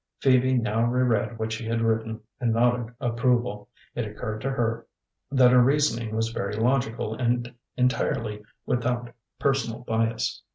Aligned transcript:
Phoebe 0.19 0.55
now 0.57 0.83
reread 0.83 1.37
what 1.37 1.51
she 1.51 1.67
had 1.67 1.81
written 1.83 2.21
and 2.39 2.51
nodded 2.53 2.95
approval. 2.99 3.69
It 3.93 4.03
occurred 4.03 4.41
to 4.41 4.49
her 4.49 4.87
that 5.29 5.51
her 5.51 5.61
reasoning 5.61 6.15
was 6.15 6.29
very 6.29 6.55
logical 6.55 7.13
and 7.13 7.53
entirely 7.77 8.41
without 8.65 9.13
personal 9.37 9.81
bias. 9.81 10.41